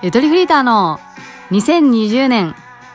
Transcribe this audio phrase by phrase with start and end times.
[0.00, 1.00] ゆとりフリーターの
[1.50, 2.54] 2020年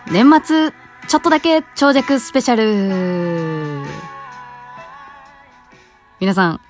[0.09, 0.71] 年末
[1.09, 3.85] ちょっとだけ長尺スペシャル。
[6.21, 6.61] 皆さん、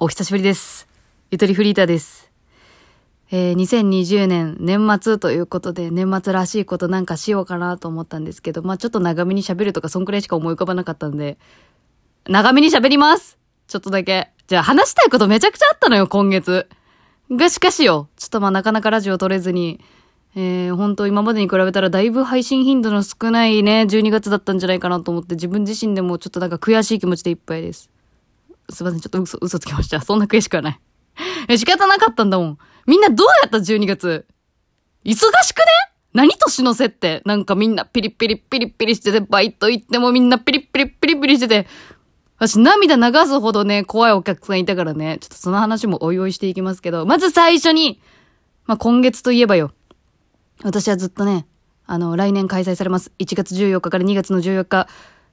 [0.00, 0.88] お久しぶりです。
[1.30, 2.32] ゆとりフリーターです。
[3.30, 11.38] えー、2020年年末ということで、年末らしいことなんかしようかなと思ったんですけど、まあちょっと長めに喋るとか、そんくらいしか思い浮かばなかったんで、
[12.28, 13.38] 長めに喋ります
[13.68, 14.32] ちょっとだけ。
[14.48, 16.68] じゃあ話したいことめちゃくちゃあったのよ、今月。
[17.30, 19.80] がしかしよ、ちょっとまあなかなかラジオ撮れずに、
[20.34, 27.90] えー、本当今までに比べたらだいぶ配信頻度の少ないね、12月だったんじゃないかなと思って、自分自身でもちょっとなんか悔しい気持ちでいっぱいです。
[28.70, 30.00] すいません、ちょっと嘘、嘘つきました。
[30.00, 30.80] そんな悔しくはない。
[31.48, 32.58] え、仕方なかったんだもん。
[32.86, 34.26] みんなどうやった ?12 月？
[35.04, 35.20] 忙し
[35.52, 35.64] くね？
[36.14, 37.22] 何年の瀬って。
[37.24, 41.66] なんかみんなピリピリピリピリしてて、バイト行ってもみんなピリピリピリピリしてて、
[42.38, 48.00] 私涙流すほどね、怖いお客さんいたからね、ちょっとその話もおいおいしていきますけど、まず最初に、
[48.66, 49.72] まあ、今月といえばよ。
[50.62, 51.46] 私はずっとね、
[51.86, 53.12] あの、来年開催されます。
[53.18, 54.88] 1月14日から2月の14日、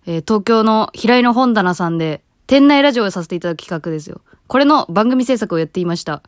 [0.08, 4.22] えー東京の平井の本棚さんで、店内ラジオをさせていただく企画ですよ。
[4.47, 6.23] これの番組制作をやっていました。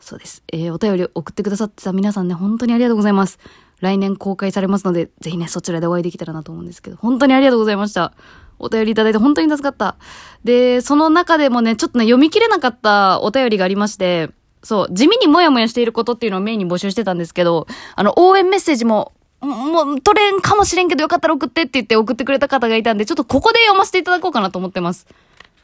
[0.00, 0.42] そうです。
[0.52, 3.38] えーお便り送ってくださってた皆さんね、本当にありがとうございます。
[3.80, 8.12] 来年公開されますので、ぜひね、そちらでお会いできたらなと思うんですけど、本当にありがとうございました。
[8.60, 9.96] お便りいただいて本当に助かった。
[10.44, 14.30] で、その中でもね、ちょっとね、読み切れなかったお便りがありまして、
[14.62, 25.06] そう、地味にもやもやしていることっていうのをメインに募集してたんですけど、あの、応援メッセージも、もう、取れんかもしれんけどよかったら送ってって言って送ってくれた方がいたんで、ちょっとここで読ませていただこうかなと思ってます。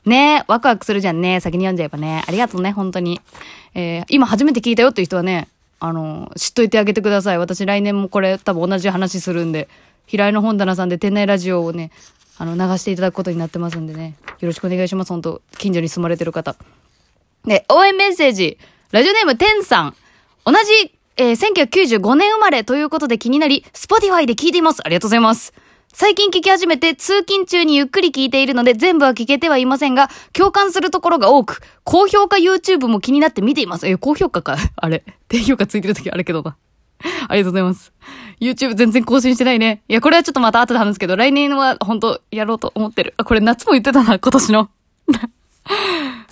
[0.07, 1.41] ねえ、ワクワクするじゃんね。
[1.41, 2.23] 先に読んじゃえばね。
[2.27, 3.21] ありがとうね、本当に。
[3.75, 5.49] えー、今初めて聞いたよっていう人はね、
[5.81, 7.39] あの、知っといてあげてください。
[7.39, 9.69] 私来年もこれ多分同じ話するんで、
[10.07, 11.91] 平井の本棚さんで店内ラジオをね、
[12.39, 14.17] あの、流していただくことになってますんでね。
[14.41, 15.09] よろしくお願いします。
[15.09, 16.57] 本当近所に住まれてる方。
[17.45, 18.59] で、応援メッセージ。
[18.93, 19.95] ラジオネームてんさん。
[20.45, 24.83] 同じ、えー1995年生まれということで気になり、Spotify で聞いています。
[24.85, 25.55] ありがとうございます。
[25.99, 33.89] 最近聞き始めて通勤中にゆっくり聞いているので全部は聞けてはいませんが、共感するところが多く、高評価 YouTube も気になって見ています。
[33.89, 35.05] え、高評価かあれ。
[35.29, 36.59] 低評価ついてる時あるけどな。
[37.29, 37.93] ありがとうございます。
[38.41, 39.83] YouTube 全然更新してないね。
[39.89, 43.15] いや、これはちょっとまた後で話すけど、来年は本当やろうと思ってる。
[43.17, 44.71] あ、これ夏も言ってたな、今年の。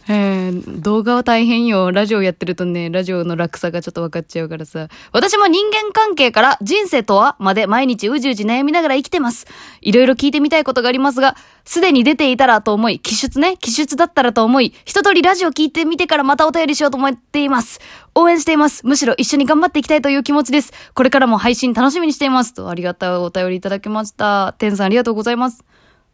[0.07, 1.91] えー、動画は大変よ。
[1.91, 4.89] ラジオやってるとね、ラジオの楽さがちょっと分かっちゃうからさ。
[5.13, 9.47] 私も人間関係から人生とはまで毎日うじうじ悩みながら生きてます。
[9.81, 17.81] いろいろ聞いてみたいことがありますが、すでに出ていたらと思い、気出ね、気出だったらと思い、一通りラジオ聞いてみてからまたお便りしようと思っています。
[18.15, 18.87] 応援しています。
[18.87, 20.73] むしろ一緒に頑張っていきたいという気持ちです。
[20.93, 22.53] これからも配信楽しみにしています。
[22.53, 24.55] と、ありがたいお便りいただきました。
[24.59, 25.65] てんさんありがとうございます。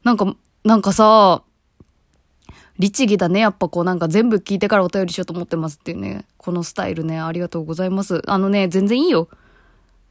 [0.05, 0.33] なんか、
[0.65, 1.43] なんかさ、
[2.81, 3.41] 律儀だね。
[3.41, 6.25] やっぱこうなんか全部聞いてからお便りしようと思ってますっていうね。
[6.39, 7.21] このスタイルね。
[7.21, 8.23] ありがとうございます。
[8.27, 9.29] あのね、全然いいよ。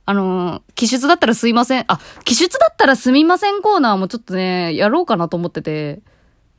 [0.05, 1.85] あの、気出だったらすいません。
[1.87, 6.01] あ、気出だったらすみませんコーナーもちょっとね、やろうかなと思ってて。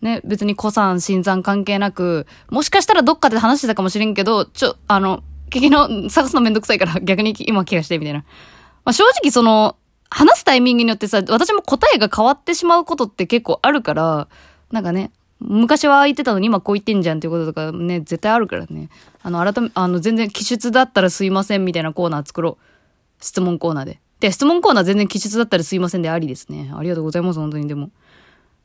[0.02, 8.20] ね、別に古参、新参関係なく、もしかしたらどっかで話してたかもしれんけど、ちょ、あの、聞きの、探すのめんどくさいから逆に今気がしてみたいな。
[8.20, 9.76] まあ、正直その、
[10.08, 14.28] 話すタイミングによってさ、私も答えが変わってしまうことって結構あるから、
[14.72, 18.88] なんかね、昔は言ってたのに今こう言ってんじゃんっていうこととかね、絶対あるからね。
[19.22, 23.24] あの、改め、あの、全然気出だったらすいませんみたいなコーナー作ろう。
[23.24, 24.00] 質問コーナーで。
[24.20, 26.70] で、質問コーナー全然気出だったらすいませんでありですね。
[26.74, 27.90] ありがとうございます、本当にでも。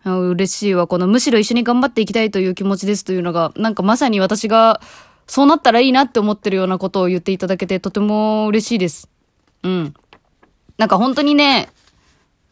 [0.06, 0.86] 嬉しいわ。
[0.86, 4.81] このむしろ一緒に頑張っていきたいという気持ちですというのが、なんかまさに私が
[5.28, 9.09] そうなったらいいなって思ってるようなことを言っていただけてとても嬉しいです。
[9.63, 9.94] うん。
[10.78, 11.69] なんか本当にね、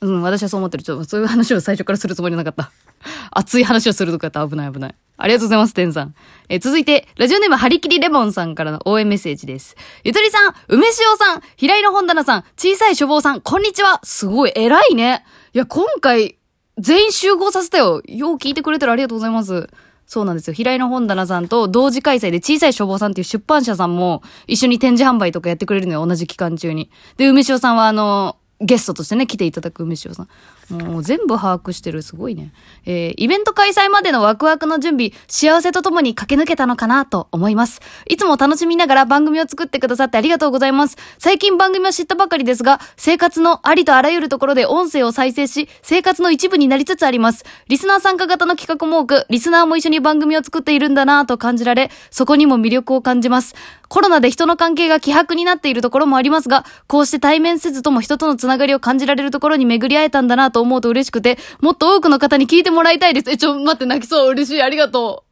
[0.03, 0.83] うん、私はそう思ってる。
[0.83, 2.71] ちょっとそういう話を最初からするつもりなかった。
[3.31, 4.95] 熱い話をするとかやって危ない危ない。
[5.15, 6.13] ありがとうございます、テンさん。
[6.49, 9.77] え続いて、ラジオネームハリキリレモンさんからの応援メッセージです。
[10.03, 14.01] ゆとりさん、梅塩さん、平井の本棚さん、小さい書房さん、こんにちは。
[14.03, 15.23] すごい、偉いね。
[15.53, 16.37] いや、今回、
[16.77, 18.01] 全員集合させたよ。
[18.05, 19.69] よう聞いてくれてるありがとうございます。
[20.05, 20.53] そうなんですよ。
[20.53, 26.05] 平井の本棚さんと同時開催で小さい書房さんっていう出版社さんも一緒に展示販売とかやってくれるのよ。
[26.05, 26.91] 同じ期間中に。
[27.15, 30.27] で、梅塩さんはあの、ゲストとしてね、来ていただく梅塩さん。
[30.71, 32.01] もう全部把握してる。
[32.01, 32.53] すごいね。
[32.85, 37.81] えーイベント開催までのワクワクの準備、幸せとともに駆け抜けたのかなと思います。
[38.07, 40.97] いつも楽しみながら番組を作ってくださってありがとうございます。
[41.19, 47.45] 最近番組を知ったばかりですが、生活のありとあらゆるところで音声を再生し、生活の一部になりつつあります。
[47.67, 53.55] リスナー参加型の企画も多く、リスナーも一緒に番組を作っているんだなぁと感じられ、そこにも魅力を感じます。
[53.93, 63.29] コロナで人の関係が希薄になっているところもありますが、こうして対面せずとも人とのつながりを感じられるところに巡り会えたんだなと思うと嬉しくて、もっと多くの方に聞いてもらいたいです。
[63.29, 64.31] え、ちょ、待って、泣きそう。
[64.31, 64.63] 嬉しい。
[64.63, 65.25] ありがと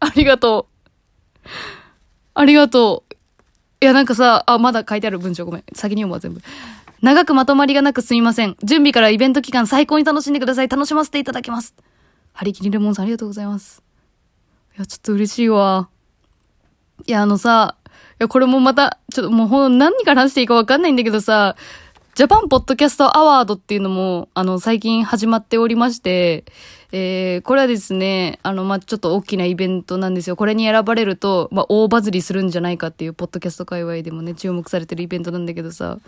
[0.00, 0.06] う。
[0.06, 0.68] ありがと
[1.44, 1.48] う。
[2.32, 3.14] ありがとう。
[3.82, 5.64] いや、なんかさ、あ、まだ書いてある文章ごめん。
[5.74, 6.40] 先に読むわ、全部。
[7.02, 8.56] 長くまとまりがなくすみません。
[8.62, 10.68] 準備からイベント期間最高に楽しんでください。
[10.68, 11.74] 楽しませていただきます。
[12.32, 13.82] 張り切りレモンさんありがとうございます。
[14.78, 15.90] いや、ちょっと嬉しいわ。
[17.06, 17.76] いや、あのさ、
[18.18, 21.56] や、これもまた、ちょっともうほん何から話していいかわかんないんだけどさ、
[22.14, 26.44] ジャパンポッドキャストアワードっていうのも、あの、最近始まっておりまして、
[26.92, 30.36] えー、これはですね、あの、まあ、ちょっと大きなイベントなんですよ。
[30.36, 36.00] これに選ばれると、まあ、大バズりするんじゃないかっていう、ポッドキャスト界隈でもね、注目されてるイベントなんだけどさ、ま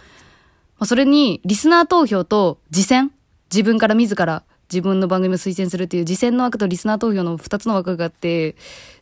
[0.81, 3.13] あ、それに、リスナー投票と、次戦
[3.51, 8.57] 自分から自ら、自分の番組を推薦するっていう次戦の枠とリスナー投票の2つの枠があって、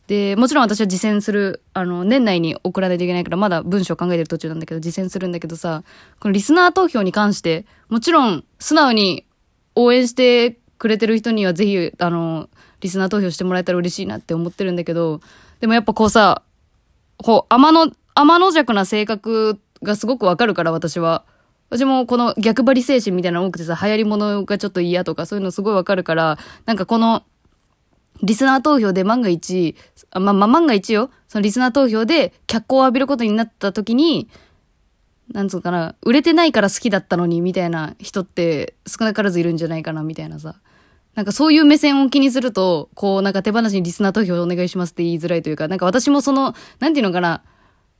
[0.07, 5.83] で、もちろん私は実践する、あの、年内に送らないといけないから、まだ文章考えてる途中なんだけど、実践するんだけどさ、
[6.19, 9.25] このリスナー投票に関して、もちろん、素直に
[9.75, 12.49] 応援してくれてる人にはぜひ、あの、
[12.81, 15.21] リスナー投票してもらえたら嬉しいなって思ってるんだけど、
[15.61, 16.43] でもやっぱこうさ、
[17.17, 21.23] こう、天の、天の弱な性格がすごくわかるから、私は。
[21.73, 27.23] 私もこの逆張り精神みたいなの多くてさ、流行り物がちょっと嫌とかそういうのすごいわかるから、なんかこの、
[28.21, 29.75] リスナー投票で万が一、
[30.13, 34.29] まあ、まあ、万が一よ、そのリスナー投票で脚光を浴びることになった時に、
[35.31, 40.57] なんつうかな、売れてないから好きだったのに、みたいな人って少なからずいるんじゃないかな、みたいなさ。
[41.15, 47.41] なんかそういう目線を気にすると、こうなんか手放しにリスナー投票お願いしますって言いづらいというか、なんか私もその、なんていうのかな、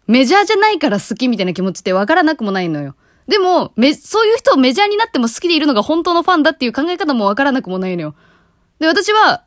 [0.06, 2.96] メジャーじゃないから好きみたいな気持ちってわからなくもないのよ。
[3.28, 8.16] でも、め、そういう人をメジャーになっても好きでいるのが本当のファンだっていう考え方もわからなくもないのよ。
[8.80, 9.44] で、私は、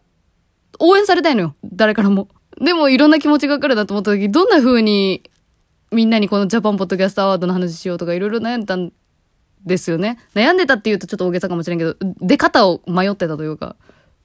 [0.78, 1.54] 応援されたいのよ。
[1.64, 2.28] 誰からも。
[2.60, 5.22] でもいろんな気持ちがわかるなと思った時、どんな風に
[5.92, 8.92] みんなにこのジャパンポッドキャストアワードの話しようとかいろいろ悩んだん
[9.64, 10.18] ですよね。
[10.34, 13.76] 悩んでたって言うとちょっと大げさかもしれんけど、出方を迷ってたというか、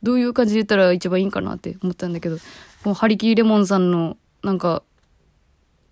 [0.03, 2.38] どういう感じで言ったら一番いいかなって思ったんだけど、
[2.83, 4.83] もうハリキーレモンさんの、なんか、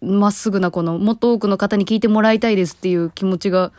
[0.02, 3.72] まっすぐなこの、もっと多くの方に聞いてもらいたいですっていう気持ちが、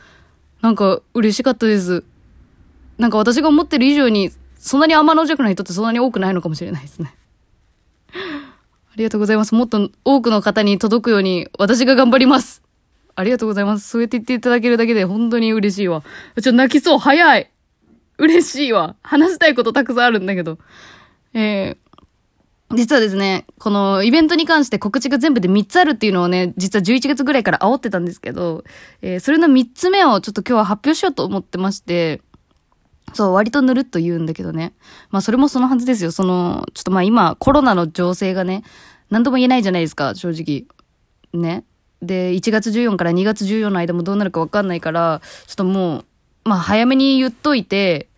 [0.61, 2.05] なんか嬉しかったです。
[2.99, 7.15] なんか私が思ってる以上にそんなに天の弱な人ってそんなに多くないのかもしれないですね。
[8.13, 9.55] ありがとうございます。
[9.55, 12.63] もっと多くの方に届くように私が頑張ります。
[13.17, 13.89] ありがとうございます。
[13.89, 16.03] そうやって言っていただけるだけで本当に嬉しいわ。
[16.03, 16.99] ちょっと泣きそう。
[16.99, 17.51] 早い。
[18.19, 18.97] 嬉しいわ。
[19.03, 20.59] 話したいことたくさんあるんだけど。
[21.33, 21.90] えー、
[22.73, 28.63] 実はですね、このイベントに関して告知が全部で3つあるっていうのをね、実は11月ぐらいから煽ってたんですけど、
[29.03, 32.23] えー、それの3つ目をちょっと今日は発表しようと思ってまして、
[33.13, 34.73] そう、割とぬるっと言うんだけどね。
[35.11, 36.13] まあそれもそのはずですよ。
[36.13, 38.63] その、ちょっとまあ今コロナの情勢がね、
[39.11, 40.67] 何とも言えないじゃないですか、正直。
[41.41, 41.65] ね。
[42.03, 46.05] で、1月14から2月14の間もどうなるかわかんないから、ちょっともう、
[46.45, 48.10] まあ早めに言っといて、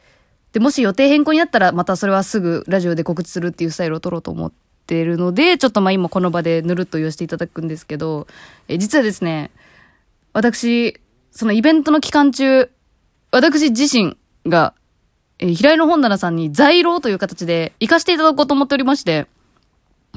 [0.52, 4.52] で、もし予定変更になったらまたそれはすぐラジオで告知するっていうスタイルを取ろうと思っ
[4.87, 8.26] てるので、ちょっとまあ今この場でぬるっと言わせていただくんですけど、
[8.69, 9.50] え実はですね、
[10.32, 11.00] 私、
[11.31, 12.70] そのイベントの期間中、
[13.31, 14.16] 私自身
[14.46, 14.75] が
[15.43, 19.26] え、平井の本棚さんに在廊という形で行かせていただこうと思っておりまして、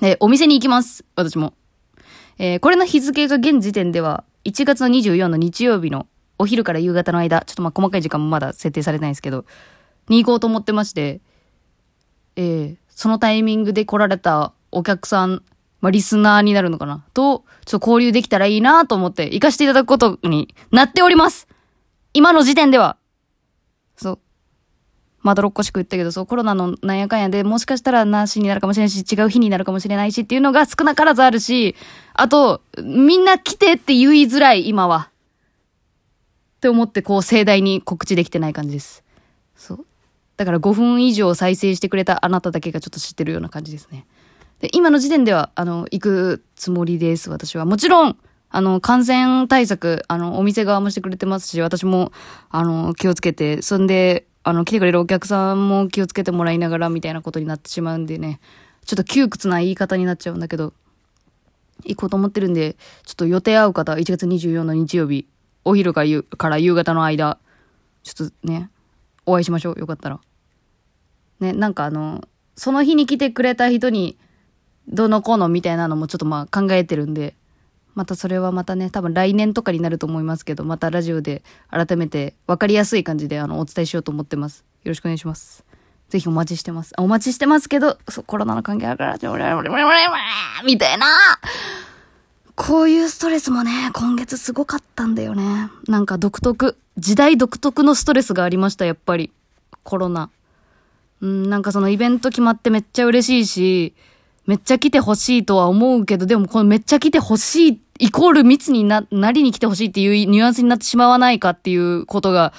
[0.04, 1.04] え、お店に行きます。
[1.16, 1.54] 私も。
[2.38, 6.06] えー、これの日付が現時点では、1月の24の日曜日の
[6.38, 9.46] お昼から夕方の間、ちょっとまあ細かい時間もまだ設定されてないんですけど、
[10.10, 11.22] に行こうと思ってまして、
[12.36, 15.44] えー、そのタイミングで来られたお客さん、
[15.81, 21.47] まあ、リスナーになるのかなと、ちょっと交流できたらいいなと思って行かせていただくことになっております
[22.14, 22.97] 今の時点では
[23.97, 24.19] そう。
[25.21, 31.76] まどろっこしく言ったけど、そう、コロナのなんやかんやで、もしかしたらなしになるかもしれないし、違う日になるかもしれないしっていうのが少なからずあるし、
[32.14, 35.09] あと、みんな来てって言いづらい、今は。
[36.57, 39.04] って思って、こう、盛大に告知できてない感じです。
[39.56, 39.85] そう。
[40.37, 44.06] だから5分以上再生してくれたあなただけがちょっと知ってるような感じですね。
[44.59, 47.65] で、今の時点では、あの、行くつもりです、私は。
[47.65, 48.18] もちろん、
[48.49, 52.11] あの、感染対策、あの、お店側もしてくれてますし、私も、
[52.49, 58.39] あの、気をつけて、そんで、あの、来てくれるお客さんも気をつけてもらいながらみたいなことになってしまうんでね、
[58.85, 60.73] ちょっと窮屈な言い方になっちゃうんだけど、
[61.83, 65.27] 行こうと思ってるんで、ちょっと予定合う方は、1月24の日曜日、
[65.65, 67.39] お昼から夕から夕方の間、
[68.04, 68.69] ちょっとね、
[69.26, 69.80] お会いしましょう。
[69.80, 70.20] よかったら。
[71.40, 72.24] ね、なんかあの、
[72.56, 74.18] その日に来てくれた人に、
[74.88, 77.36] どのこのみたいなのもちょっとまあ考えてるんで、
[77.96, 84.66] またそれはまたね、多分来年とかになると思いますけど、またラジオで改めて分かりやすい感じであのお伝えしようと思ってます。
[84.84, 85.64] よろしくお願いします。
[86.10, 86.94] ぜひお待ちしてます。
[86.98, 89.14] あ、お待ちしてますけど、そう、コロナの関係あるから、
[90.64, 91.08] みたいな。
[92.56, 95.70] こういうストレスもね、今月すごかったんだよね。
[95.88, 99.31] なんか独特、時代独特のストレスがありました、やっぱり。
[99.83, 100.30] コロナ。
[101.21, 103.94] うん、なんかそのイベント決まってめっちゃ嬉しいし、
[104.45, 112.54] めっちゃ来てほしいとは思うけど、でもこのめっちゃ来てほしいイコール密にな、なりに来てほしいっていうニュアンスになってしまわないかっていうことが、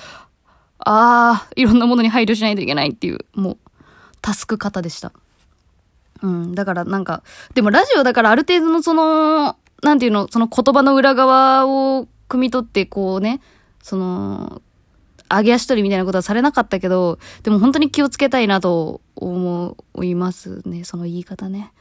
[0.79, 3.59] ああ、いろんなものに配慮しないといけないっていう、もう、
[4.23, 5.13] タスク型でした。
[6.23, 7.23] うん、だからなんか、
[7.55, 13.41] でもラジオだからある程度のその、なんていうの、その言葉の裏側を汲み取ってこうね、
[13.87, 14.63] その、
[15.31, 21.73] 揚げ足取りみたいなことはされなかったけど、でも本当に気をつけたいなと思いますね、その言い方ね。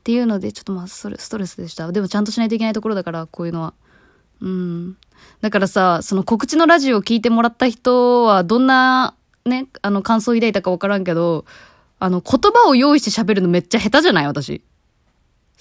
[0.00, 1.90] っていうので、ちょっとまあストレスでした。
[1.90, 3.72] でもちゃんとしないといけないところだから、こういうのは。
[4.42, 4.96] うん。
[5.40, 9.14] だからさ、その告知のラジオを聞いてもらった人は、どんな、
[9.46, 11.46] ね、あの、感想を抱いたかわからんけど、
[11.98, 14.26] あの、言葉を用意して喋るのめっちゃ下手じゃない？
[14.26, 14.62] 私。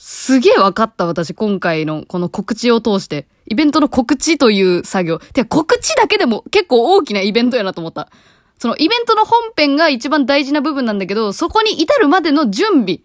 [0.03, 3.27] すげえ分かった、私、今回のこの告知を通して。
[3.45, 5.19] イベントの告知という作業。
[5.19, 8.09] て告知だけでも結構大きなイベントやなと思った。
[8.57, 13.01] そのイベントの本編が一番大事な部分なんだけど、そこに至るまでの準備。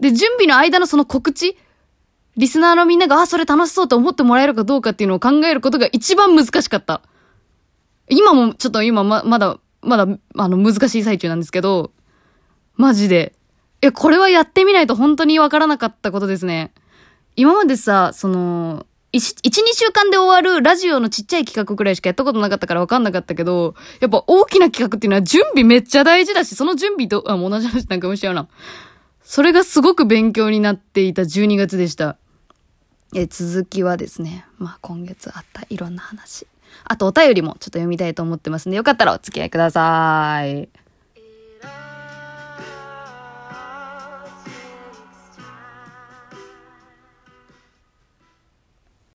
[0.00, 1.56] で、準備の間のその告知。
[2.36, 7.02] リスナーのみんなが、あ、それ楽しそうと思ってもらえるかどうかっていうのを考えることが一番難しかった。
[8.08, 11.92] 今もちょっと今ま、まだ、まだ、あの、難しい最中なんですけど、
[12.74, 13.32] マジで。
[13.82, 16.72] え、これはやってみないと本当にわからなかったことですね。
[17.36, 28.48] 今までさ、その、一、一、二週間で終わるラジオのちっちゃい企画くらいしかやったことなかったからわかんなかったけど、やっぱ大きな企画っていうのは準備めっちゃ大事だし、その準備と、あ、もう同じ話なんかもしちゃうな。
[29.22, 32.18] それがすごく勉強になっていた12月でした。
[33.14, 36.46] え、続きはですね、まあ今月あったいろんな話。
[36.84, 40.68] あとお便りもちょっと読みたいと思ってますんで、よかったらお付き合いください。